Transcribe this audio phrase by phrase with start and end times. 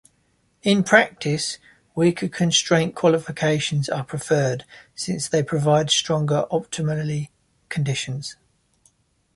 [0.63, 1.59] In practice
[1.93, 7.29] weaker constraint qualifications are preferred since they provide stronger optimality
[7.69, 8.35] conditions.